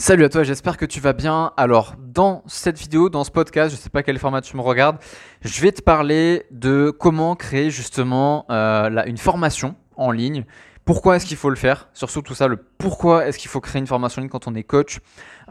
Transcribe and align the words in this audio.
Salut 0.00 0.24
à 0.24 0.30
toi, 0.30 0.44
j'espère 0.44 0.78
que 0.78 0.86
tu 0.86 0.98
vas 0.98 1.12
bien. 1.12 1.52
Alors, 1.58 1.92
dans 1.98 2.42
cette 2.46 2.78
vidéo, 2.78 3.10
dans 3.10 3.22
ce 3.22 3.30
podcast, 3.30 3.68
je 3.68 3.76
ne 3.78 3.82
sais 3.82 3.90
pas 3.90 4.02
quel 4.02 4.18
format 4.18 4.40
tu 4.40 4.56
me 4.56 4.62
regardes, 4.62 4.96
je 5.42 5.60
vais 5.60 5.72
te 5.72 5.82
parler 5.82 6.46
de 6.50 6.88
comment 6.88 7.36
créer 7.36 7.68
justement 7.68 8.46
euh, 8.48 9.04
une 9.04 9.18
formation 9.18 9.76
en 9.96 10.10
ligne 10.10 10.46
pourquoi 10.90 11.14
est-ce 11.14 11.26
qu'il 11.26 11.36
faut 11.36 11.50
le 11.50 11.56
faire? 11.56 11.86
Surtout 11.94 12.20
tout 12.20 12.34
ça, 12.34 12.48
le 12.48 12.56
pourquoi 12.56 13.24
est-ce 13.24 13.38
qu'il 13.38 13.48
faut 13.48 13.60
créer 13.60 13.78
une 13.78 13.86
formation 13.86 14.18
en 14.18 14.22
ligne 14.22 14.28
quand 14.28 14.48
on 14.48 14.56
est 14.56 14.64
coach? 14.64 14.98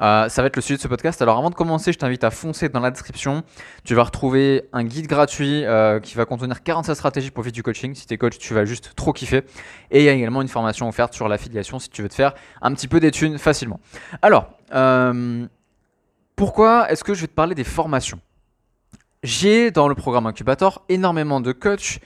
Euh, 0.02 0.28
ça 0.28 0.42
va 0.42 0.48
être 0.48 0.58
le 0.58 0.62
sujet 0.62 0.76
de 0.76 0.82
ce 0.82 0.90
podcast. 0.90 1.22
Alors 1.22 1.38
avant 1.38 1.50
de 1.50 1.56
commencer, 1.56 1.94
je 1.94 1.98
t'invite 1.98 2.26
à 2.26 2.30
foncer 2.30 2.68
dans 2.68 2.82
la 2.82 2.92
description. 2.92 3.44
Tu 3.86 3.96
vas 3.96 4.04
retrouver 4.04 4.68
un 4.74 4.84
guide 4.84 5.08
gratuit 5.08 5.64
euh, 5.64 6.02
qui 6.02 6.16
va 6.16 6.26
contenir 6.26 6.62
47 6.62 6.94
stratégies 6.94 7.32
pour 7.32 7.46
vivre 7.46 7.54
du 7.54 7.64
coaching. 7.64 7.96
Si 7.96 8.06
tu 8.06 8.16
es 8.16 8.18
coach, 8.18 8.38
tu 8.38 8.54
vas 8.54 8.66
juste 8.66 8.92
trop 8.98 9.14
kiffer. 9.14 9.44
Et 9.92 10.00
il 10.00 10.04
y 10.04 10.10
a 10.10 10.12
également 10.12 10.42
une 10.42 10.50
formation 10.50 10.90
offerte 10.90 11.14
sur 11.14 11.30
l'affiliation 11.30 11.80
si 11.80 11.90
tu 11.90 12.02
veux 12.02 12.10
te 12.10 12.16
faire 12.16 12.34
un 12.62 12.74
petit 12.74 12.90
peu 12.90 13.00
d'études 13.00 13.38
facilement. 13.38 13.80
Alors, 14.22 14.50
euh, 14.74 15.48
pourquoi 16.36 16.92
est-ce 16.92 17.06
que 17.06 17.14
je 17.14 17.22
vais 17.22 17.28
te 17.28 17.34
parler 17.34 17.56
des 17.56 17.64
formations? 17.64 18.20
J'ai 19.24 19.72
dans 19.72 19.88
le 19.88 19.96
programme 19.96 20.26
Incubator 20.26 20.84
énormément 20.90 21.40
de 21.40 21.54
coachs 21.54 22.02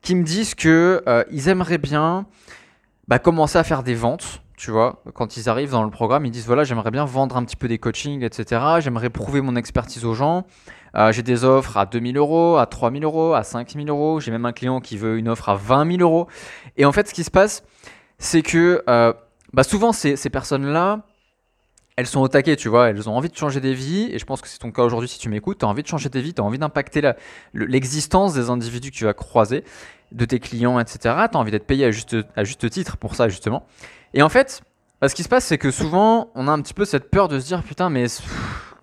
qui 0.00 0.14
me 0.14 0.24
disent 0.24 0.54
qu'ils 0.54 1.48
aimeraient 1.48 1.76
bien 1.76 2.24
bah, 3.10 3.18
commencer 3.18 3.58
à 3.58 3.64
faire 3.64 3.82
des 3.82 3.94
ventes. 3.94 4.40
Tu 4.56 4.70
vois, 4.70 5.02
quand 5.14 5.36
ils 5.36 5.48
arrivent 5.48 5.72
dans 5.72 5.82
le 5.82 5.90
programme, 5.90 6.26
ils 6.26 6.30
disent 6.30 6.46
voilà, 6.46 6.62
j'aimerais 6.64 6.92
bien 6.92 7.04
vendre 7.04 7.36
un 7.36 7.44
petit 7.44 7.56
peu 7.56 7.66
des 7.66 7.78
coachings, 7.78 8.22
etc. 8.22 8.62
J'aimerais 8.78 9.10
prouver 9.10 9.40
mon 9.40 9.56
expertise 9.56 10.04
aux 10.04 10.14
gens. 10.14 10.46
Euh, 10.94 11.10
j'ai 11.10 11.22
des 11.22 11.44
offres 11.44 11.76
à 11.76 11.86
2000 11.86 12.16
euros, 12.16 12.56
à 12.58 12.66
3000 12.66 13.02
euros, 13.02 13.34
à 13.34 13.42
5000 13.42 13.88
euros. 13.88 14.20
J'ai 14.20 14.30
même 14.30 14.46
un 14.46 14.52
client 14.52 14.80
qui 14.80 14.96
veut 14.96 15.18
une 15.18 15.28
offre 15.28 15.48
à 15.48 15.56
20 15.56 15.96
000 15.96 16.02
euros. 16.02 16.28
Et 16.76 16.84
en 16.84 16.92
fait, 16.92 17.08
ce 17.08 17.14
qui 17.14 17.24
se 17.24 17.30
passe, 17.32 17.64
c'est 18.18 18.42
que 18.42 18.84
euh, 18.88 19.12
bah 19.54 19.64
souvent, 19.64 19.92
ces, 19.92 20.14
ces 20.14 20.30
personnes-là, 20.30 21.00
elles 21.96 22.06
sont 22.06 22.20
au 22.20 22.28
taquet, 22.28 22.56
tu 22.56 22.68
vois, 22.68 22.88
elles 22.88 23.08
ont 23.08 23.16
envie 23.16 23.28
de 23.28 23.36
changer 23.36 23.60
des 23.60 23.74
vies, 23.74 24.08
et 24.10 24.18
je 24.18 24.24
pense 24.24 24.40
que 24.40 24.48
c'est 24.48 24.58
ton 24.58 24.70
cas 24.70 24.82
aujourd'hui 24.82 25.08
si 25.08 25.18
tu 25.18 25.28
m'écoutes, 25.28 25.58
tu 25.58 25.64
as 25.64 25.68
envie 25.68 25.82
de 25.82 25.88
changer 25.88 26.08
des 26.08 26.22
vies, 26.22 26.32
tu 26.32 26.40
as 26.40 26.44
envie 26.44 26.58
d'impacter 26.58 27.12
l'existence 27.52 28.34
des 28.34 28.48
individus 28.50 28.90
que 28.90 28.96
tu 28.96 29.04
vas 29.04 29.14
croiser, 29.14 29.64
de 30.12 30.24
tes 30.24 30.38
clients, 30.38 30.78
etc. 30.80 30.98
Tu 31.02 31.36
as 31.36 31.36
envie 31.36 31.50
d'être 31.50 31.66
payé 31.66 31.84
à 31.84 31.90
juste, 31.90 32.16
à 32.36 32.44
juste 32.44 32.68
titre 32.70 32.96
pour 32.96 33.14
ça, 33.14 33.28
justement. 33.28 33.66
Et 34.14 34.22
en 34.22 34.28
fait, 34.28 34.62
bah, 35.00 35.08
ce 35.08 35.14
qui 35.14 35.22
se 35.22 35.28
passe, 35.28 35.44
c'est 35.44 35.58
que 35.58 35.70
souvent, 35.70 36.30
on 36.34 36.48
a 36.48 36.50
un 36.52 36.60
petit 36.60 36.74
peu 36.74 36.84
cette 36.84 37.10
peur 37.10 37.28
de 37.28 37.38
se 37.38 37.46
dire, 37.46 37.62
putain, 37.62 37.90
mais 37.90 38.06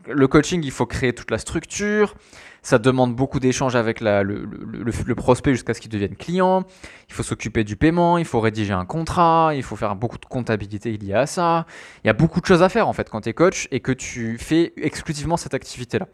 le 0.10 0.28
coaching, 0.28 0.62
il 0.64 0.72
faut 0.72 0.86
créer 0.86 1.14
toute 1.14 1.32
la 1.32 1.38
structure, 1.38 2.16
ça 2.62 2.80
demande 2.80 3.16
beaucoup 3.16 3.40
d'échanges 3.40 3.76
avec 3.76 4.02
le, 4.02 5.14
prospect 5.14 5.54
jusqu'à 5.54 5.74
ce 5.74 5.80
qu'il 5.80 5.90
devienne 5.90 6.16
client. 6.16 6.66
Il 7.08 7.14
faut 7.14 7.24
s'occuper 7.24 7.64
du 7.64 7.76
paiement, 7.78 8.18
il 8.18 8.26
faut 8.26 8.40
rédiger 8.40 8.74
un 8.74 8.86
contrat, 8.86 9.52
il 9.56 9.64
faut 9.64 9.76
faire 9.76 9.96
beaucoup 9.96 10.18
de 10.18 10.26
comptabilité 10.26 10.98
liée 10.98 11.14
à 11.14 11.26
ça. 11.26 11.66
Il 12.04 12.08
y 12.08 12.10
a 12.10 12.14
beaucoup 12.14 12.42
de 12.42 12.46
choses 12.46 12.64
à 12.64 12.70
faire 12.70 12.88
en 12.88 12.94
fait 12.94 13.10
quand 13.10 13.22
tu 13.22 13.30
es 13.30 13.34
coach 13.34 13.68
et 13.72 13.80
que 13.80 13.92
tu 13.92 14.38
fais 14.38 14.74
exclusivement 14.76 15.38
cette 15.38 15.54
activité-là. 15.54 16.08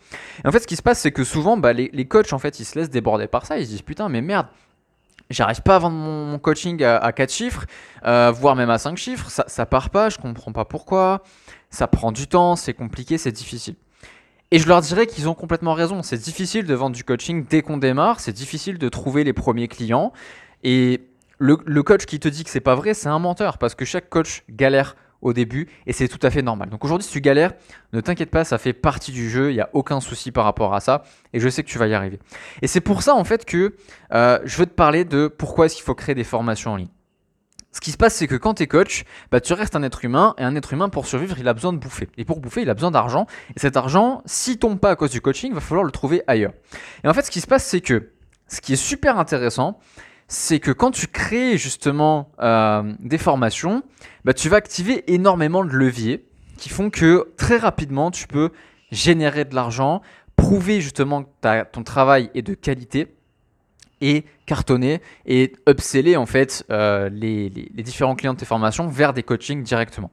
Et 0.44 0.48
en 0.48 0.52
fait, 0.52 0.60
ce 0.60 0.68
qui 0.68 0.76
se 0.76 0.84
passe, 0.84 1.00
c'est 1.00 1.12
que 1.12 1.24
souvent, 1.24 1.58
bah, 1.58 1.74
les, 1.74 1.90
les 1.92 2.06
coachs, 2.06 2.34
en 2.34 2.40
fait, 2.40 2.60
ils 2.60 2.66
se 2.66 2.78
laissent 2.78 2.92
déborder 2.92 3.28
par 3.28 3.46
ça. 3.46 3.58
Ils 3.58 3.66
se 3.66 3.72
disent, 3.72 3.82
putain, 3.82 4.10
mais 4.10 4.22
merde, 4.22 4.48
J'arrive 5.30 5.62
pas 5.62 5.78
à 5.78 5.80
vendre 5.80 5.96
mon, 5.96 6.38
coaching 6.38 6.84
à, 6.84 7.12
4 7.12 7.32
chiffres, 7.32 7.66
euh, 8.06 8.32
voire 8.32 8.56
même 8.56 8.70
à 8.70 8.78
5 8.78 8.98
chiffres. 8.98 9.30
Ça, 9.30 9.46
ça 9.48 9.66
part 9.66 9.90
pas, 9.90 10.10
je 10.10 10.18
comprends 10.18 10.52
pas 10.52 10.66
pourquoi. 10.66 11.24
Ça 11.74 11.88
prend 11.88 12.12
du 12.12 12.28
temps, 12.28 12.56
c'est 12.56 12.76
compliqué, 12.76 13.18
c'est 13.18 13.32
difficile. 13.32 13.74
Et 14.52 14.60
je 14.60 14.68
leur 14.68 14.82
dirais 14.82 15.08
qu'ils 15.08 15.28
ont 15.28 15.34
complètement 15.34 15.74
raison. 15.74 16.04
C'est 16.04 16.20
difficile 16.20 16.68
de 16.68 16.74
vendre 16.76 16.96
du 16.96 17.04
coaching 17.04 17.48
dès 17.50 17.64
qu'on 17.64 17.78
démarre. 17.78 18.20
C'est 18.20 18.32
difficile 18.32 18.78
de 18.78 18.90
trouver 18.90 19.24
les 19.24 19.34
premiers 19.34 19.68
clients. 19.68 20.14
Et 20.64 21.02
le, 21.40 21.56
coach 21.82 22.06
qui 22.06 22.20
te 22.20 22.28
dit 22.28 22.44
que 22.44 22.52
c'est 22.52 22.60
pas 22.60 22.76
vrai, 22.76 22.94
c'est 22.94 23.10
un 23.10 23.18
menteur 23.18 23.58
parce 23.58 23.74
que 23.74 23.86
chaque 23.86 24.08
coach 24.08 24.44
galère 24.52 24.96
au 25.24 25.34
début 25.34 25.68
et 25.88 25.94
c'est 25.94 26.08
tout 26.08 26.20
à 26.22 26.30
fait 26.30 26.44
normal. 26.44 26.70
Donc 26.70 26.86
aujourd'hui, 26.86 27.08
si 27.08 27.12
tu 27.12 27.22
galères, 27.22 27.54
ne 27.92 28.02
t'inquiète 28.02 28.30
pas, 28.30 28.44
ça 28.44 28.60
fait 28.60 28.74
partie 28.74 29.12
du 29.12 29.28
jeu. 29.28 29.50
Il 29.50 29.56
n'y 29.56 29.62
a 29.62 29.72
aucun 29.74 30.00
souci 30.00 30.32
par 30.32 30.44
rapport 30.44 30.76
à 30.76 30.80
ça 30.80 31.02
et 31.34 31.40
je 31.40 31.50
sais 31.50 31.64
que 31.64 31.70
tu 31.70 31.80
vas 31.80 31.88
y 31.88 31.96
arriver. 31.96 32.20
Et 32.62 32.68
c'est 32.68 32.82
pour 32.82 33.02
ça 33.02 33.16
en 33.16 33.24
fait 33.24 33.46
que 33.46 33.76
euh, 34.14 34.38
je 34.46 34.58
veux 34.58 34.68
te 34.68 34.76
parler 34.76 35.06
de 35.06 35.28
pourquoi 35.28 35.66
est-ce 35.66 35.74
qu'il 35.74 35.86
faut 35.86 35.96
créer 35.96 36.14
des 36.14 36.24
formations 36.24 36.74
en 36.74 36.76
ligne. 36.76 36.90
Ce 37.74 37.82
qui 37.82 37.92
se 37.92 37.98
passe, 37.98 38.14
c'est 38.14 38.28
que 38.28 38.36
quand 38.36 38.54
tu 38.54 38.64
es 38.64 38.68
coach, 38.68 39.04
bah, 39.32 39.42
tu 39.42 39.52
restes 39.54 39.76
un 39.76 39.82
être 39.82 40.06
humain, 40.06 40.36
et 40.38 40.44
un 40.44 40.56
être 40.56 40.72
humain, 40.74 40.90
pour 40.90 41.08
survivre, 41.08 41.36
il 41.40 41.48
a 41.48 41.54
besoin 41.54 41.74
de 41.74 41.80
bouffer. 41.80 42.08
Et 42.18 42.24
pour 42.24 42.40
bouffer, 42.40 42.62
il 42.62 42.70
a 42.70 42.76
besoin 42.76 42.92
d'argent. 42.92 43.26
Et 43.56 43.60
cet 43.60 43.76
argent, 43.76 44.22
s'il 44.26 44.60
tombe 44.60 44.80
pas 44.80 44.92
à 44.92 44.96
cause 44.96 45.10
du 45.10 45.22
coaching, 45.22 45.52
il 45.52 45.56
va 45.56 45.60
falloir 45.60 45.84
le 45.84 45.92
trouver 45.92 46.22
ailleurs. 46.28 46.54
Et 47.04 47.08
en 47.08 47.14
fait, 47.14 47.24
ce 47.24 47.32
qui 47.32 47.42
se 47.42 47.48
passe, 47.48 47.66
c'est 47.66 47.82
que 47.82 48.12
ce 48.48 48.62
qui 48.62 48.74
est 48.74 48.78
super 48.78 49.18
intéressant, 49.18 49.80
c'est 50.28 50.60
que 50.60 50.72
quand 50.72 50.92
tu 50.92 51.08
crées 51.08 51.58
justement 51.58 52.32
euh, 52.42 52.94
des 53.00 53.18
formations, 53.18 53.84
bah, 54.24 54.34
tu 54.34 54.50
vas 54.50 54.58
activer 54.58 55.12
énormément 55.12 55.66
de 55.66 55.72
leviers 55.72 56.26
qui 56.58 56.70
font 56.70 56.92
que 56.92 57.34
très 57.38 57.58
rapidement, 57.58 58.12
tu 58.12 58.28
peux 58.28 58.52
générer 58.92 59.46
de 59.46 59.56
l'argent, 59.56 60.02
prouver 60.36 60.80
justement 60.80 61.24
que 61.24 61.64
ton 61.72 61.84
travail 61.84 62.30
est 62.36 62.44
de 62.44 62.54
qualité 62.54 63.16
et 64.02 64.26
cartonner 64.54 65.02
et 65.26 65.54
upseller 65.68 66.16
en 66.16 66.28
fait 66.28 66.64
euh, 66.70 67.10
les, 67.10 67.50
différents 67.50 68.14
clients 68.14 68.36
de 68.36 68.40
tes 68.40 68.46
formations 68.46 68.88
vers 68.88 69.12
des 69.12 69.24
coachings 69.24 69.64
directement. 69.64 70.12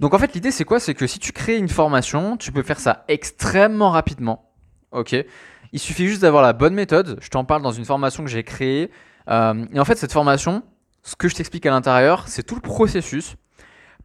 Donc 0.00 0.14
en 0.14 0.18
fait 0.18 0.32
l'idée 0.32 0.50
c'est 0.50 0.64
quoi? 0.64 0.80
C'est 0.80 0.94
que 0.94 1.06
si 1.06 1.18
tu 1.18 1.32
crées 1.32 1.58
une 1.58 1.68
formation, 1.68 2.38
tu 2.38 2.50
peux 2.50 2.62
faire 2.62 2.80
ça 2.80 3.04
extrêmement 3.08 3.90
rapidement. 3.90 4.50
Ok? 4.90 5.14
Il 5.72 5.78
suffit 5.78 6.06
juste 6.06 6.22
d'avoir 6.22 6.42
la 6.42 6.54
bonne 6.54 6.72
méthode. 6.72 7.18
Je 7.20 7.28
t'en 7.28 7.44
parle 7.44 7.60
dans 7.60 7.72
une 7.72 7.84
formation 7.84 8.24
que 8.24 8.30
j'ai 8.30 8.42
créée. 8.42 8.90
Euh, 9.28 9.66
et 9.74 9.78
en 9.78 9.84
fait 9.84 9.96
cette 9.96 10.12
formation, 10.12 10.62
ce 11.02 11.14
que 11.14 11.28
je 11.28 11.34
t'explique 11.34 11.66
à 11.66 11.70
l'intérieur, 11.70 12.24
c'est 12.26 12.42
tout 12.42 12.54
le 12.54 12.62
processus 12.62 13.36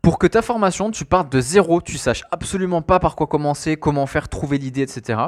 pour 0.02 0.20
que 0.20 0.28
ta 0.28 0.42
formation, 0.42 0.92
tu 0.92 1.06
partes 1.06 1.32
de 1.32 1.40
zéro, 1.40 1.82
tu 1.82 1.98
saches 1.98 2.24
absolument 2.32 2.82
pas 2.82 3.00
par 3.00 3.16
quoi 3.16 3.28
commencer, 3.28 3.78
comment 3.78 4.08
faire, 4.08 4.28
trouver 4.28 4.58
l'idée, 4.58 4.82
etc. 4.82 5.20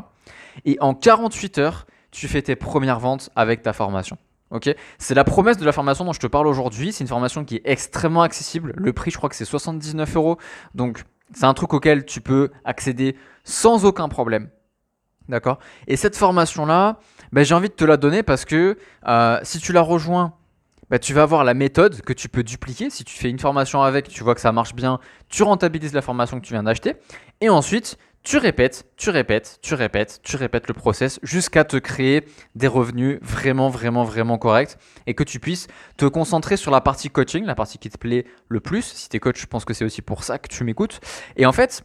Et 0.65 0.77
en 0.81 0.93
48 0.93 1.57
heures, 1.57 1.85
tu 2.11 2.27
fais 2.27 2.41
tes 2.41 2.55
premières 2.55 2.99
ventes 2.99 3.29
avec 3.35 3.61
ta 3.63 3.73
formation. 3.73 4.17
Ok, 4.51 4.69
c'est 4.97 5.15
la 5.15 5.23
promesse 5.23 5.57
de 5.57 5.65
la 5.65 5.71
formation 5.71 6.03
dont 6.03 6.11
je 6.11 6.19
te 6.19 6.27
parle 6.27 6.45
aujourd'hui. 6.45 6.91
C'est 6.91 7.03
une 7.03 7.07
formation 7.07 7.45
qui 7.45 7.55
est 7.55 7.61
extrêmement 7.63 8.21
accessible. 8.21 8.73
Le 8.75 8.91
prix, 8.91 9.09
je 9.09 9.17
crois 9.17 9.29
que 9.29 9.35
c'est 9.35 9.45
79 9.45 10.15
euros. 10.17 10.37
Donc, 10.75 11.03
c'est 11.33 11.45
un 11.45 11.53
truc 11.53 11.73
auquel 11.73 12.05
tu 12.05 12.19
peux 12.19 12.51
accéder 12.65 13.15
sans 13.45 13.85
aucun 13.85 14.09
problème. 14.09 14.49
D'accord? 15.29 15.59
Et 15.87 15.95
cette 15.95 16.17
formation-là, 16.17 16.99
ben, 17.31 17.45
j'ai 17.45 17.55
envie 17.55 17.69
de 17.69 17.73
te 17.73 17.85
la 17.85 17.95
donner 17.95 18.23
parce 18.23 18.43
que 18.43 18.77
euh, 19.07 19.39
si 19.43 19.59
tu 19.59 19.71
la 19.71 19.81
rejoins, 19.81 20.33
ben, 20.89 20.99
tu 20.99 21.13
vas 21.13 21.23
avoir 21.23 21.45
la 21.45 21.53
méthode 21.53 22.01
que 22.01 22.11
tu 22.11 22.27
peux 22.27 22.43
dupliquer. 22.43 22.89
Si 22.89 23.05
tu 23.05 23.17
fais 23.17 23.29
une 23.29 23.39
formation 23.39 23.81
avec, 23.81 24.09
tu 24.09 24.21
vois 24.25 24.35
que 24.35 24.41
ça 24.41 24.51
marche 24.51 24.75
bien, 24.75 24.99
tu 25.29 25.43
rentabilises 25.43 25.93
la 25.93 26.01
formation 26.01 26.37
que 26.41 26.45
tu 26.45 26.51
viens 26.51 26.63
d'acheter. 26.63 26.95
Et 27.39 27.47
ensuite, 27.47 27.97
tu 28.23 28.37
répètes, 28.37 28.85
tu 28.97 29.09
répètes, 29.09 29.59
tu 29.61 29.73
répètes, 29.73 30.19
tu 30.23 30.35
répètes 30.35 30.67
le 30.67 30.73
process 30.73 31.19
jusqu'à 31.23 31.63
te 31.63 31.77
créer 31.77 32.23
des 32.55 32.67
revenus 32.67 33.17
vraiment, 33.21 33.69
vraiment, 33.69 34.03
vraiment 34.03 34.37
corrects 34.37 34.77
et 35.07 35.15
que 35.15 35.23
tu 35.23 35.39
puisses 35.39 35.67
te 35.97 36.05
concentrer 36.05 36.55
sur 36.55 36.71
la 36.71 36.81
partie 36.81 37.09
coaching, 37.09 37.45
la 37.45 37.55
partie 37.55 37.79
qui 37.79 37.89
te 37.89 37.97
plaît 37.97 38.25
le 38.47 38.59
plus. 38.59 38.83
Si 38.83 39.09
tu 39.09 39.17
es 39.17 39.19
coach, 39.19 39.41
je 39.41 39.47
pense 39.47 39.65
que 39.65 39.73
c'est 39.73 39.85
aussi 39.85 40.03
pour 40.03 40.23
ça 40.23 40.37
que 40.37 40.47
tu 40.47 40.63
m'écoutes. 40.63 40.99
Et 41.35 41.47
en 41.47 41.51
fait, 41.51 41.83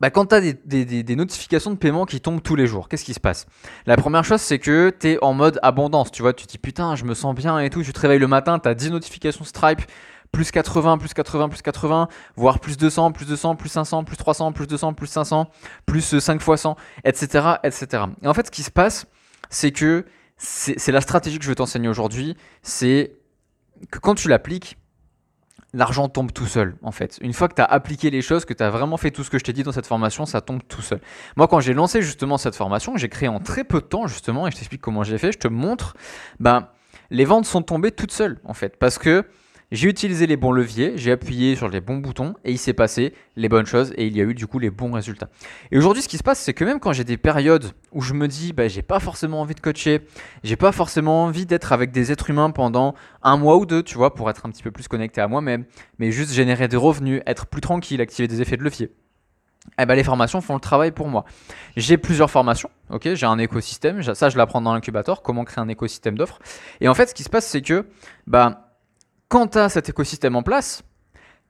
bah, 0.00 0.10
quand 0.10 0.26
tu 0.26 0.34
as 0.34 0.40
des, 0.40 1.16
notifications 1.16 1.70
de 1.70 1.76
paiement 1.76 2.04
qui 2.04 2.20
tombent 2.20 2.42
tous 2.42 2.54
les 2.54 2.66
jours, 2.66 2.88
qu'est-ce 2.88 3.04
qui 3.04 3.14
se 3.14 3.20
passe? 3.20 3.46
La 3.86 3.96
première 3.96 4.24
chose, 4.24 4.40
c'est 4.40 4.58
que 4.58 4.94
tu 4.98 5.08
es 5.08 5.18
en 5.22 5.32
mode 5.32 5.58
abondance. 5.62 6.12
Tu 6.12 6.22
vois, 6.22 6.34
tu 6.34 6.46
te 6.46 6.52
dis 6.52 6.58
putain, 6.58 6.94
je 6.94 7.04
me 7.04 7.14
sens 7.14 7.34
bien 7.34 7.58
et 7.58 7.70
tout. 7.70 7.82
Tu 7.82 7.92
te 7.92 8.00
réveilles 8.00 8.20
le 8.20 8.28
matin, 8.28 8.58
tu 8.58 8.68
as 8.68 8.74
10 8.74 8.92
notifications 8.92 9.44
Stripe 9.44 9.82
plus 10.32 10.50
80, 10.50 10.98
plus 10.98 11.14
80, 11.14 11.48
plus 11.48 11.62
80, 11.62 12.08
voire 12.36 12.60
plus 12.60 12.76
200, 12.76 13.12
plus 13.12 13.26
200, 13.26 13.56
plus 13.56 13.68
500, 13.68 14.04
plus 14.04 14.16
300, 14.16 14.52
plus 14.52 14.66
200, 14.66 14.94
plus 14.94 15.06
500, 15.06 15.50
plus 15.86 16.18
5 16.18 16.40
fois 16.40 16.56
100, 16.56 16.76
etc., 17.04 17.54
etc. 17.62 18.04
Et 18.22 18.28
en 18.28 18.34
fait, 18.34 18.46
ce 18.46 18.50
qui 18.50 18.62
se 18.62 18.70
passe, 18.70 19.06
c'est 19.50 19.72
que 19.72 20.04
c'est 20.36 20.92
la 20.92 21.00
stratégie 21.00 21.38
que 21.38 21.44
je 21.44 21.50
vais 21.50 21.56
t'enseigner 21.56 21.88
aujourd'hui, 21.88 22.36
c'est 22.62 23.16
que 23.90 23.98
quand 23.98 24.14
tu 24.14 24.28
l'appliques, 24.28 24.78
l'argent 25.74 26.08
tombe 26.08 26.32
tout 26.32 26.46
seul, 26.46 26.76
en 26.82 26.92
fait. 26.92 27.18
Une 27.20 27.32
fois 27.32 27.48
que 27.48 27.54
tu 27.54 27.62
as 27.62 27.64
appliqué 27.64 28.10
les 28.10 28.22
choses, 28.22 28.44
que 28.44 28.54
tu 28.54 28.62
as 28.62 28.70
vraiment 28.70 28.96
fait 28.96 29.10
tout 29.10 29.24
ce 29.24 29.30
que 29.30 29.38
je 29.38 29.44
t'ai 29.44 29.52
dit 29.52 29.62
dans 29.62 29.72
cette 29.72 29.86
formation, 29.86 30.26
ça 30.26 30.40
tombe 30.40 30.60
tout 30.66 30.82
seul. 30.82 31.00
Moi, 31.36 31.48
quand 31.48 31.60
j'ai 31.60 31.74
lancé 31.74 32.02
justement 32.02 32.38
cette 32.38 32.54
formation, 32.54 32.96
j'ai 32.96 33.08
créé 33.08 33.28
en 33.28 33.40
très 33.40 33.64
peu 33.64 33.80
de 33.80 33.86
temps, 33.86 34.06
justement, 34.06 34.46
et 34.46 34.50
je 34.50 34.56
t'explique 34.56 34.80
comment 34.80 35.02
j'ai 35.02 35.18
fait, 35.18 35.32
je 35.32 35.38
te 35.38 35.48
montre, 35.48 35.94
ben, 36.40 36.68
les 37.10 37.24
ventes 37.24 37.46
sont 37.46 37.62
tombées 37.62 37.90
toutes 37.90 38.12
seules, 38.12 38.38
en 38.44 38.54
fait, 38.54 38.76
parce 38.76 38.98
que 38.98 39.26
j'ai 39.70 39.88
utilisé 39.88 40.26
les 40.26 40.36
bons 40.36 40.52
leviers, 40.52 40.94
j'ai 40.96 41.12
appuyé 41.12 41.54
sur 41.54 41.68
les 41.68 41.80
bons 41.80 41.98
boutons 41.98 42.34
et 42.44 42.52
il 42.52 42.58
s'est 42.58 42.72
passé 42.72 43.14
les 43.36 43.48
bonnes 43.50 43.66
choses 43.66 43.92
et 43.96 44.06
il 44.06 44.16
y 44.16 44.20
a 44.20 44.24
eu 44.24 44.34
du 44.34 44.46
coup 44.46 44.58
les 44.58 44.70
bons 44.70 44.92
résultats. 44.92 45.28
Et 45.70 45.78
aujourd'hui, 45.78 46.02
ce 46.02 46.08
qui 46.08 46.16
se 46.16 46.22
passe, 46.22 46.40
c'est 46.40 46.54
que 46.54 46.64
même 46.64 46.80
quand 46.80 46.92
j'ai 46.92 47.04
des 47.04 47.18
périodes 47.18 47.66
où 47.92 48.00
je 48.00 48.14
me 48.14 48.28
dis, 48.28 48.52
bah, 48.54 48.68
j'ai 48.68 48.82
pas 48.82 48.98
forcément 48.98 49.42
envie 49.42 49.54
de 49.54 49.60
coacher, 49.60 50.00
j'ai 50.42 50.56
pas 50.56 50.72
forcément 50.72 51.24
envie 51.24 51.44
d'être 51.44 51.72
avec 51.72 51.90
des 51.90 52.10
êtres 52.12 52.30
humains 52.30 52.50
pendant 52.50 52.94
un 53.22 53.36
mois 53.36 53.58
ou 53.58 53.66
deux, 53.66 53.82
tu 53.82 53.96
vois, 53.96 54.14
pour 54.14 54.30
être 54.30 54.46
un 54.46 54.50
petit 54.50 54.62
peu 54.62 54.70
plus 54.70 54.88
connecté 54.88 55.20
à 55.20 55.28
moi-même, 55.28 55.64
mais 55.98 56.12
juste 56.12 56.32
générer 56.32 56.68
des 56.68 56.78
revenus, 56.78 57.20
être 57.26 57.46
plus 57.46 57.60
tranquille, 57.60 58.00
activer 58.00 58.26
des 58.26 58.40
effets 58.40 58.56
de 58.56 58.64
levier. 58.64 58.90
Eh 59.78 59.84
ben, 59.84 59.94
les 59.96 60.04
formations 60.04 60.40
font 60.40 60.54
le 60.54 60.60
travail 60.60 60.92
pour 60.92 61.08
moi. 61.08 61.26
J'ai 61.76 61.98
plusieurs 61.98 62.30
formations, 62.30 62.70
ok, 62.88 63.12
j'ai 63.12 63.26
un 63.26 63.38
écosystème, 63.38 64.02
ça 64.14 64.30
je 64.30 64.38
l'apprends 64.38 64.62
dans 64.62 64.72
l'incubateur, 64.72 65.20
comment 65.20 65.44
créer 65.44 65.62
un 65.62 65.68
écosystème 65.68 66.16
d'offres. 66.16 66.38
Et 66.80 66.88
en 66.88 66.94
fait, 66.94 67.08
ce 67.08 67.14
qui 67.14 67.22
se 67.22 67.28
passe, 67.28 67.46
c'est 67.46 67.60
que 67.60 67.86
bah, 68.26 68.67
quand 69.28 69.48
tu 69.48 69.58
as 69.58 69.68
cet 69.68 69.88
écosystème 69.88 70.36
en 70.36 70.42
place, 70.42 70.82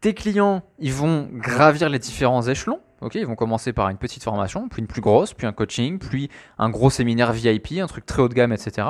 Tes 0.00 0.14
clients, 0.14 0.62
ils 0.78 0.92
vont 0.92 1.28
gravir 1.32 1.88
les 1.88 1.98
différents 1.98 2.42
échelons. 2.42 2.80
Ok, 3.00 3.16
ils 3.16 3.26
vont 3.26 3.34
commencer 3.34 3.72
par 3.72 3.88
une 3.88 3.96
petite 3.96 4.22
formation, 4.22 4.68
puis 4.68 4.80
une 4.80 4.86
plus 4.86 5.00
grosse, 5.00 5.34
puis 5.34 5.46
un 5.46 5.52
coaching, 5.52 5.98
puis 5.98 6.30
un 6.58 6.70
gros 6.70 6.90
séminaire 6.90 7.32
VIP, 7.32 7.80
un 7.80 7.86
truc 7.86 8.06
très 8.06 8.22
haut 8.22 8.28
de 8.28 8.34
gamme, 8.34 8.52
etc. 8.52 8.86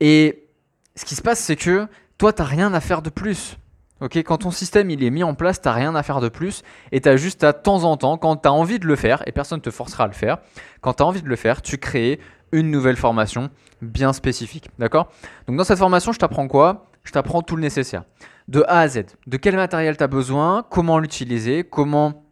Et 0.00 0.46
ce 0.94 1.04
qui 1.04 1.16
se 1.16 1.22
passe, 1.22 1.40
c'est 1.40 1.56
que 1.56 1.88
toi, 2.18 2.32
tu 2.32 2.42
n'as 2.42 2.48
rien 2.48 2.72
à 2.72 2.80
faire 2.80 3.02
de 3.02 3.10
plus. 3.10 3.56
Ok, 4.00 4.16
quand 4.16 4.38
ton 4.38 4.50
système 4.50 4.90
il 4.90 5.02
est 5.04 5.10
mis 5.10 5.22
en 5.22 5.34
place, 5.34 5.60
tu 5.60 5.68
n'as 5.68 5.74
rien 5.74 5.94
à 5.94 6.02
faire 6.02 6.20
de 6.20 6.28
plus 6.28 6.62
et 6.90 7.00
tu 7.00 7.08
as 7.08 7.16
juste 7.16 7.44
à 7.44 7.52
temps 7.52 7.84
en 7.84 7.96
temps, 7.96 8.18
quand 8.18 8.36
tu 8.36 8.48
as 8.48 8.52
envie 8.52 8.80
de 8.80 8.86
le 8.86 8.96
faire, 8.96 9.22
et 9.26 9.32
personne 9.32 9.58
ne 9.58 9.62
te 9.62 9.70
forcera 9.70 10.04
à 10.04 10.06
le 10.08 10.12
faire, 10.12 10.38
quand 10.80 10.94
tu 10.94 11.02
as 11.04 11.06
envie 11.06 11.22
de 11.22 11.28
le 11.28 11.36
faire, 11.36 11.62
tu 11.62 11.78
crées 11.78 12.18
une 12.50 12.70
nouvelle 12.70 12.96
formation 12.96 13.50
bien 13.80 14.12
spécifique. 14.12 14.68
D'accord? 14.78 15.08
Donc 15.46 15.56
dans 15.56 15.64
cette 15.64 15.78
formation, 15.78 16.12
je 16.12 16.18
t'apprends 16.18 16.48
quoi? 16.48 16.90
Je 17.04 17.12
t'apprends 17.12 17.42
tout 17.42 17.56
le 17.56 17.62
nécessaire. 17.62 18.04
De 18.48 18.64
A 18.68 18.80
à 18.80 18.88
Z. 18.88 19.04
De 19.26 19.36
quel 19.36 19.56
matériel 19.56 19.96
tu 19.96 20.02
as 20.02 20.08
besoin, 20.08 20.64
comment 20.68 20.98
l'utiliser, 20.98 21.64
comment 21.64 22.24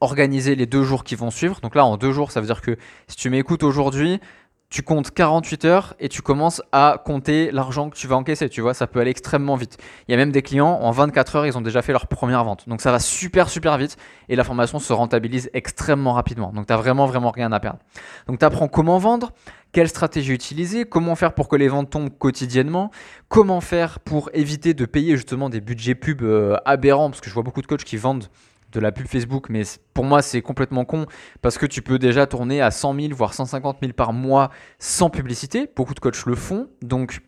organiser 0.00 0.54
les 0.54 0.66
deux 0.66 0.84
jours 0.84 1.04
qui 1.04 1.14
vont 1.14 1.30
suivre. 1.30 1.60
Donc 1.60 1.74
là, 1.74 1.84
en 1.84 1.96
deux 1.96 2.12
jours, 2.12 2.30
ça 2.30 2.40
veut 2.40 2.46
dire 2.46 2.60
que 2.60 2.76
si 3.08 3.16
tu 3.16 3.30
m'écoutes 3.30 3.62
aujourd'hui, 3.62 4.20
tu 4.70 4.82
comptes 4.82 5.10
48 5.10 5.64
heures 5.64 5.94
et 5.98 6.08
tu 6.08 6.22
commences 6.22 6.62
à 6.70 7.02
compter 7.04 7.50
l'argent 7.50 7.90
que 7.90 7.96
tu 7.96 8.06
vas 8.06 8.14
encaisser. 8.14 8.48
Tu 8.48 8.60
vois, 8.60 8.72
ça 8.72 8.86
peut 8.86 9.00
aller 9.00 9.10
extrêmement 9.10 9.56
vite. 9.56 9.78
Il 10.06 10.12
y 10.12 10.14
a 10.14 10.16
même 10.16 10.30
des 10.30 10.42
clients, 10.42 10.78
en 10.80 10.92
24 10.92 11.36
heures, 11.36 11.46
ils 11.46 11.58
ont 11.58 11.60
déjà 11.60 11.82
fait 11.82 11.90
leur 11.90 12.06
première 12.06 12.44
vente. 12.44 12.68
Donc 12.68 12.80
ça 12.80 12.92
va 12.92 13.00
super, 13.00 13.48
super 13.48 13.76
vite 13.78 13.96
et 14.28 14.36
la 14.36 14.44
formation 14.44 14.78
se 14.78 14.92
rentabilise 14.92 15.50
extrêmement 15.54 16.12
rapidement. 16.12 16.52
Donc 16.52 16.68
tu 16.68 16.72
n'as 16.72 16.76
vraiment, 16.76 17.06
vraiment 17.06 17.30
rien 17.32 17.50
à 17.50 17.58
perdre. 17.58 17.80
Donc 18.28 18.38
tu 18.38 18.44
apprends 18.44 18.68
comment 18.68 18.98
vendre, 18.98 19.32
quelle 19.72 19.88
stratégie 19.88 20.32
utiliser, 20.32 20.84
comment 20.84 21.16
faire 21.16 21.32
pour 21.32 21.48
que 21.48 21.56
les 21.56 21.66
ventes 21.66 21.90
tombent 21.90 22.16
quotidiennement, 22.16 22.92
comment 23.28 23.60
faire 23.60 23.98
pour 23.98 24.30
éviter 24.34 24.72
de 24.72 24.84
payer 24.84 25.16
justement 25.16 25.50
des 25.50 25.60
budgets 25.60 25.96
pub 25.96 26.22
euh, 26.22 26.56
aberrants, 26.64 27.10
parce 27.10 27.20
que 27.20 27.28
je 27.28 27.34
vois 27.34 27.42
beaucoup 27.42 27.62
de 27.62 27.66
coachs 27.66 27.84
qui 27.84 27.96
vendent 27.96 28.26
de 28.72 28.80
la 28.80 28.92
pub 28.92 29.06
Facebook, 29.06 29.46
mais 29.48 29.62
pour 29.94 30.04
moi 30.04 30.22
c'est 30.22 30.42
complètement 30.42 30.84
con 30.84 31.06
parce 31.42 31.58
que 31.58 31.66
tu 31.66 31.82
peux 31.82 31.98
déjà 31.98 32.26
tourner 32.26 32.60
à 32.60 32.70
100 32.70 32.94
000 32.94 33.14
voire 33.14 33.34
150 33.34 33.78
000 33.80 33.92
par 33.92 34.12
mois 34.12 34.50
sans 34.78 35.10
publicité. 35.10 35.68
Beaucoup 35.74 35.94
de 35.94 36.00
coachs 36.00 36.26
le 36.26 36.34
font, 36.34 36.68
donc 36.82 37.20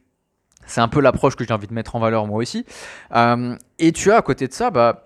c'est 0.66 0.80
un 0.80 0.88
peu 0.88 1.00
l'approche 1.00 1.36
que 1.36 1.44
j'ai 1.44 1.52
envie 1.52 1.66
de 1.66 1.74
mettre 1.74 1.96
en 1.96 2.00
valeur 2.00 2.26
moi 2.26 2.38
aussi. 2.38 2.64
Euh, 3.14 3.56
et 3.78 3.92
tu 3.92 4.12
as 4.12 4.16
à 4.16 4.22
côté 4.22 4.46
de 4.46 4.52
ça, 4.52 4.70
bah, 4.70 5.04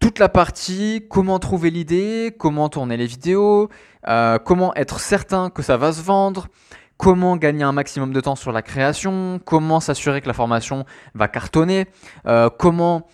toute 0.00 0.18
la 0.18 0.28
partie 0.28 1.06
comment 1.10 1.38
trouver 1.38 1.70
l'idée, 1.70 2.34
comment 2.38 2.68
tourner 2.68 2.96
les 2.96 3.06
vidéos, 3.06 3.68
euh, 4.08 4.38
comment 4.38 4.74
être 4.74 5.00
certain 5.00 5.50
que 5.50 5.62
ça 5.62 5.76
va 5.76 5.92
se 5.92 6.02
vendre, 6.02 6.48
comment 6.96 7.36
gagner 7.36 7.64
un 7.64 7.72
maximum 7.72 8.12
de 8.12 8.20
temps 8.20 8.36
sur 8.36 8.52
la 8.52 8.62
création, 8.62 9.40
comment 9.44 9.80
s'assurer 9.80 10.20
que 10.20 10.28
la 10.28 10.34
formation 10.34 10.84
va 11.14 11.28
cartonner, 11.28 11.86
euh, 12.26 12.50
comment 12.50 13.06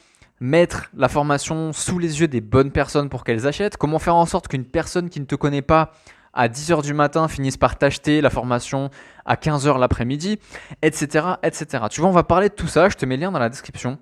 mettre 0.42 0.90
la 0.96 1.08
formation 1.08 1.72
sous 1.72 2.00
les 2.00 2.20
yeux 2.20 2.26
des 2.26 2.40
bonnes 2.40 2.72
personnes 2.72 3.08
pour 3.08 3.22
qu'elles 3.22 3.46
achètent 3.46 3.76
Comment 3.76 4.00
faire 4.00 4.16
en 4.16 4.26
sorte 4.26 4.48
qu'une 4.48 4.64
personne 4.64 5.08
qui 5.08 5.20
ne 5.20 5.24
te 5.24 5.36
connaît 5.36 5.62
pas 5.62 5.92
à 6.34 6.48
10h 6.48 6.82
du 6.82 6.94
matin 6.94 7.28
finisse 7.28 7.56
par 7.56 7.78
t'acheter 7.78 8.20
la 8.20 8.28
formation 8.28 8.90
à 9.24 9.36
15h 9.36 9.78
l'après-midi, 9.78 10.40
etc., 10.82 11.26
etc. 11.44 11.84
Tu 11.90 12.00
vois, 12.00 12.10
on 12.10 12.12
va 12.12 12.24
parler 12.24 12.48
de 12.48 12.54
tout 12.54 12.66
ça, 12.66 12.88
je 12.88 12.96
te 12.96 13.06
mets 13.06 13.16
le 13.16 13.22
lien 13.22 13.30
dans 13.30 13.38
la 13.38 13.50
description. 13.50 13.98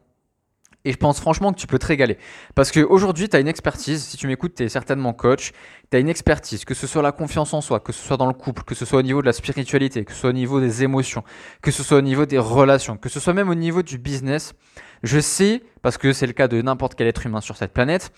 Et 0.84 0.92
je 0.92 0.96
pense 0.96 1.20
franchement 1.20 1.52
que 1.52 1.58
tu 1.58 1.66
peux 1.66 1.78
te 1.78 1.86
régaler. 1.86 2.16
Parce 2.54 2.72
qu'aujourd'hui, 2.72 3.28
tu 3.28 3.36
as 3.36 3.40
une 3.40 3.48
expertise. 3.48 4.02
Si 4.02 4.16
tu 4.16 4.26
m'écoutes, 4.26 4.54
tu 4.54 4.62
es 4.62 4.68
certainement 4.68 5.12
coach. 5.12 5.52
Tu 5.90 5.96
as 5.96 6.00
une 6.00 6.08
expertise, 6.08 6.64
que 6.64 6.74
ce 6.74 6.86
soit 6.86 7.02
la 7.02 7.12
confiance 7.12 7.52
en 7.52 7.60
soi, 7.60 7.80
que 7.80 7.92
ce 7.92 8.02
soit 8.02 8.16
dans 8.16 8.26
le 8.26 8.32
couple, 8.32 8.62
que 8.62 8.74
ce 8.74 8.84
soit 8.84 9.00
au 9.00 9.02
niveau 9.02 9.20
de 9.20 9.26
la 9.26 9.32
spiritualité, 9.32 10.04
que 10.04 10.12
ce 10.12 10.20
soit 10.20 10.30
au 10.30 10.34
niveau 10.34 10.60
des 10.60 10.82
émotions, 10.82 11.22
que 11.60 11.70
ce 11.70 11.82
soit 11.82 11.98
au 11.98 12.02
niveau 12.02 12.24
des 12.24 12.38
relations, 12.38 12.96
que 12.96 13.08
ce 13.08 13.20
soit 13.20 13.34
même 13.34 13.50
au 13.50 13.54
niveau 13.54 13.82
du 13.82 13.98
business. 13.98 14.54
Je 15.02 15.20
sais, 15.20 15.62
parce 15.82 15.98
que 15.98 16.12
c'est 16.12 16.26
le 16.26 16.32
cas 16.32 16.48
de 16.48 16.62
n'importe 16.62 16.94
quel 16.94 17.08
être 17.08 17.26
humain 17.26 17.40
sur 17.40 17.56
cette 17.56 17.72
planète, 17.72 18.12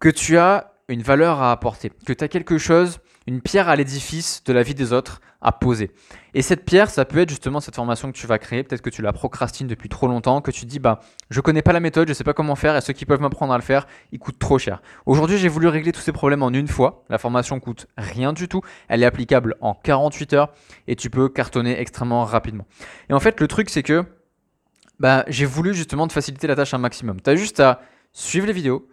que 0.00 0.08
tu 0.08 0.38
as 0.38 0.72
une 0.88 1.02
valeur 1.02 1.42
à 1.42 1.52
apporter, 1.52 1.90
que 2.06 2.12
tu 2.12 2.24
as 2.24 2.28
quelque 2.28 2.58
chose, 2.58 2.98
une 3.26 3.40
pierre 3.40 3.68
à 3.68 3.76
l'édifice 3.76 4.42
de 4.44 4.52
la 4.52 4.62
vie 4.62 4.74
des 4.74 4.92
autres 4.92 5.20
à 5.40 5.52
poser. 5.52 5.90
Et 6.34 6.42
cette 6.42 6.64
pierre, 6.64 6.90
ça 6.90 7.04
peut 7.04 7.18
être 7.18 7.28
justement 7.28 7.60
cette 7.60 7.76
formation 7.76 8.10
que 8.10 8.16
tu 8.16 8.26
vas 8.26 8.38
créer, 8.38 8.62
peut-être 8.62 8.82
que 8.82 8.90
tu 8.90 9.02
la 9.02 9.12
procrastines 9.12 9.66
depuis 9.66 9.88
trop 9.88 10.06
longtemps, 10.06 10.40
que 10.40 10.50
tu 10.50 10.66
dis 10.66 10.78
bah 10.78 11.00
je 11.30 11.40
connais 11.40 11.62
pas 11.62 11.72
la 11.72 11.80
méthode, 11.80 12.08
je 12.08 12.12
sais 12.12 12.24
pas 12.24 12.34
comment 12.34 12.56
faire 12.56 12.76
et 12.76 12.80
ceux 12.80 12.92
qui 12.92 13.04
peuvent 13.04 13.20
m'apprendre 13.20 13.52
à 13.52 13.56
le 13.56 13.62
faire, 13.62 13.86
ils 14.12 14.18
coûtent 14.18 14.38
trop 14.38 14.58
cher. 14.58 14.82
Aujourd'hui, 15.06 15.38
j'ai 15.38 15.48
voulu 15.48 15.68
régler 15.68 15.92
tous 15.92 16.00
ces 16.00 16.12
problèmes 16.12 16.42
en 16.42 16.50
une 16.50 16.68
fois. 16.68 17.04
La 17.08 17.18
formation 17.18 17.60
coûte 17.60 17.86
rien 17.96 18.32
du 18.32 18.48
tout, 18.48 18.60
elle 18.88 19.02
est 19.02 19.06
applicable 19.06 19.56
en 19.60 19.74
48 19.74 20.32
heures 20.32 20.52
et 20.86 20.96
tu 20.96 21.10
peux 21.10 21.28
cartonner 21.28 21.78
extrêmement 21.80 22.24
rapidement. 22.24 22.66
Et 23.08 23.12
en 23.12 23.20
fait, 23.20 23.40
le 23.40 23.48
truc 23.48 23.70
c'est 23.70 23.82
que 23.82 24.04
bah, 24.98 25.24
j'ai 25.28 25.46
voulu 25.46 25.74
justement 25.74 26.08
te 26.08 26.12
faciliter 26.12 26.46
la 26.46 26.56
tâche 26.56 26.74
un 26.74 26.78
maximum. 26.78 27.20
Tu 27.20 27.30
as 27.30 27.36
juste 27.36 27.60
à 27.60 27.82
suivre 28.12 28.46
les 28.46 28.52
vidéos, 28.52 28.88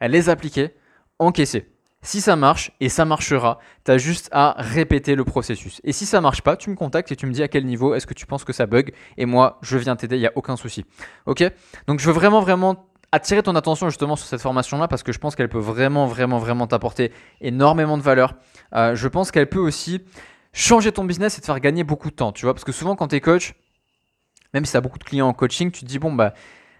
à 0.00 0.08
les 0.08 0.28
appliquer 0.28 0.74
encaisser. 1.18 1.68
Si 2.02 2.20
ça 2.20 2.34
marche, 2.34 2.72
et 2.80 2.88
ça 2.88 3.04
marchera, 3.04 3.60
tu 3.84 3.92
as 3.92 3.98
juste 3.98 4.28
à 4.32 4.56
répéter 4.58 5.14
le 5.14 5.24
processus. 5.24 5.80
Et 5.84 5.92
si 5.92 6.04
ça 6.04 6.20
marche 6.20 6.42
pas, 6.42 6.56
tu 6.56 6.68
me 6.68 6.74
contactes 6.74 7.12
et 7.12 7.16
tu 7.16 7.26
me 7.26 7.32
dis 7.32 7.42
à 7.42 7.48
quel 7.48 7.64
niveau 7.64 7.94
est-ce 7.94 8.08
que 8.08 8.14
tu 8.14 8.26
penses 8.26 8.42
que 8.42 8.52
ça 8.52 8.66
bug. 8.66 8.92
Et 9.16 9.24
moi, 9.24 9.58
je 9.62 9.78
viens 9.78 9.94
t'aider, 9.94 10.16
il 10.16 10.20
n'y 10.20 10.26
a 10.26 10.32
aucun 10.34 10.56
souci. 10.56 10.84
Ok? 11.26 11.44
Donc 11.86 12.00
je 12.00 12.06
veux 12.06 12.12
vraiment, 12.12 12.40
vraiment 12.40 12.86
attirer 13.12 13.42
ton 13.42 13.54
attention 13.54 13.88
justement 13.88 14.16
sur 14.16 14.26
cette 14.26 14.40
formation-là 14.40 14.88
parce 14.88 15.02
que 15.02 15.12
je 15.12 15.18
pense 15.18 15.36
qu'elle 15.36 15.48
peut 15.48 15.58
vraiment, 15.58 16.06
vraiment, 16.06 16.38
vraiment 16.38 16.66
t'apporter 16.66 17.12
énormément 17.40 17.96
de 17.96 18.02
valeur. 18.02 18.34
Euh, 18.74 18.96
je 18.96 19.06
pense 19.06 19.30
qu'elle 19.30 19.48
peut 19.48 19.60
aussi 19.60 20.00
changer 20.52 20.90
ton 20.90 21.04
business 21.04 21.38
et 21.38 21.40
te 21.40 21.46
faire 21.46 21.60
gagner 21.60 21.84
beaucoup 21.84 22.10
de 22.10 22.16
temps, 22.16 22.32
tu 22.32 22.46
vois? 22.46 22.54
Parce 22.54 22.64
que 22.64 22.72
souvent, 22.72 22.96
quand 22.96 23.08
tu 23.08 23.16
es 23.16 23.20
coach, 23.20 23.54
même 24.54 24.64
si 24.64 24.72
tu 24.72 24.76
as 24.76 24.80
beaucoup 24.80 24.98
de 24.98 25.04
clients 25.04 25.28
en 25.28 25.34
coaching, 25.34 25.70
tu 25.70 25.82
te 25.82 25.86
dis, 25.86 25.98
bon, 25.98 26.12
bah, 26.12 26.34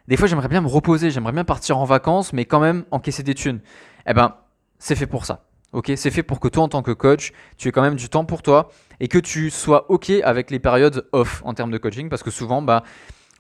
des 0.09 0.17
fois, 0.17 0.27
j'aimerais 0.27 0.49
bien 0.49 0.61
me 0.61 0.69
reposer, 0.69 1.11
j'aimerais 1.11 1.33
bien 1.33 1.45
partir 1.45 1.79
en 1.79 1.85
vacances, 1.85 2.33
mais 2.33 2.45
quand 2.45 2.61
même 2.61 2.85
encaisser 2.91 3.23
des 3.23 3.35
thunes. 3.35 3.61
Eh 4.07 4.15
ben, 4.15 4.35
c'est 4.83 4.97
fait 4.97 5.07
pour 5.07 5.25
ça. 5.25 5.45
Ok, 5.73 5.93
c'est 5.95 6.11
fait 6.11 6.25
pour 6.25 6.41
que 6.41 6.49
toi, 6.49 6.65
en 6.65 6.69
tant 6.69 6.83
que 6.83 6.91
coach, 6.91 7.33
tu 7.57 7.69
aies 7.69 7.73
quand 7.73 7.83
même 7.83 7.95
du 7.95 8.09
temps 8.09 8.25
pour 8.25 8.43
toi 8.43 8.69
et 8.99 9.07
que 9.07 9.19
tu 9.19 9.49
sois 9.49 9.91
ok 9.91 10.11
avec 10.25 10.51
les 10.51 10.59
périodes 10.59 11.09
off 11.13 11.41
en 11.45 11.55
termes 11.55 11.71
de 11.71 11.79
coaching, 11.79 12.09
parce 12.09 12.25
que 12.25 12.33
souvent, 12.33 12.63
bah, 12.63 12.83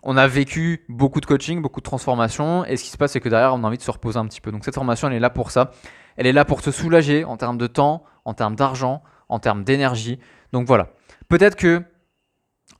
on 0.04 0.16
a 0.16 0.26
vécu 0.28 0.84
beaucoup 0.88 1.20
de 1.20 1.26
coaching, 1.26 1.60
beaucoup 1.60 1.80
de 1.80 1.84
transformation, 1.84 2.64
et 2.64 2.76
ce 2.76 2.84
qui 2.84 2.90
se 2.90 2.96
passe, 2.96 3.12
c'est 3.12 3.20
que 3.20 3.28
derrière, 3.28 3.52
on 3.54 3.64
a 3.64 3.66
envie 3.66 3.76
de 3.76 3.82
se 3.82 3.90
reposer 3.90 4.18
un 4.18 4.26
petit 4.26 4.40
peu. 4.40 4.52
Donc 4.52 4.64
cette 4.64 4.76
formation, 4.76 5.08
elle 5.08 5.14
est 5.14 5.20
là 5.20 5.30
pour 5.30 5.50
ça. 5.50 5.72
Elle 6.16 6.26
est 6.26 6.32
là 6.32 6.44
pour 6.44 6.62
te 6.62 6.70
soulager 6.70 7.24
en 7.24 7.36
termes 7.36 7.58
de 7.58 7.66
temps, 7.66 8.04
en 8.24 8.34
termes 8.34 8.54
d'argent, 8.54 9.02
en 9.28 9.40
termes 9.40 9.64
d'énergie. 9.64 10.20
Donc 10.52 10.66
voilà. 10.68 10.90
Peut-être 11.28 11.56
que 11.56 11.82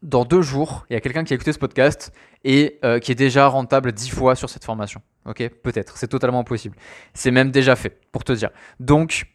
dans 0.02 0.24
deux 0.24 0.42
jours, 0.42 0.86
il 0.90 0.94
y 0.94 0.96
a 0.96 1.00
quelqu'un 1.00 1.24
qui 1.24 1.32
a 1.32 1.36
écouté 1.36 1.52
ce 1.52 1.58
podcast 1.58 2.12
et 2.44 2.78
euh, 2.84 2.98
qui 2.98 3.12
est 3.12 3.16
déjà 3.16 3.46
rentable 3.46 3.92
dix 3.92 4.10
fois 4.10 4.34
sur 4.34 4.50
cette 4.50 4.64
formation. 4.64 5.00
Ok? 5.26 5.48
Peut-être, 5.62 5.96
c'est 5.96 6.08
totalement 6.08 6.44
possible. 6.44 6.76
C'est 7.14 7.30
même 7.30 7.50
déjà 7.50 7.76
fait, 7.76 8.00
pour 8.10 8.24
te 8.24 8.32
dire. 8.32 8.50
Donc, 8.80 9.26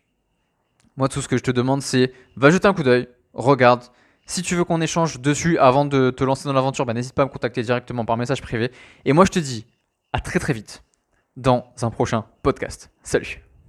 moi, 0.97 1.07
tout 1.07 1.21
ce 1.21 1.27
que 1.27 1.37
je 1.37 1.43
te 1.43 1.51
demande, 1.51 1.81
c'est 1.81 2.11
va 2.35 2.49
jeter 2.49 2.67
un 2.67 2.73
coup 2.73 2.83
d'œil, 2.83 3.07
regarde. 3.33 3.83
Si 4.25 4.41
tu 4.41 4.55
veux 4.55 4.65
qu'on 4.65 4.81
échange 4.81 5.21
dessus 5.21 5.57
avant 5.57 5.85
de 5.85 6.09
te 6.09 6.23
lancer 6.23 6.49
dans 6.49 6.53
l'aventure, 6.53 6.85
bah, 6.85 6.93
n'hésite 6.93 7.13
pas 7.13 7.21
à 7.21 7.25
me 7.25 7.31
contacter 7.31 7.61
directement 7.61 8.03
par 8.03 8.17
message 8.17 8.41
privé. 8.41 8.71
Et 9.05 9.13
moi, 9.13 9.23
je 9.23 9.31
te 9.31 9.39
dis 9.39 9.65
à 10.11 10.19
très 10.19 10.39
très 10.39 10.53
vite 10.53 10.83
dans 11.37 11.71
un 11.81 11.91
prochain 11.91 12.25
podcast. 12.43 12.91
Salut 13.03 13.46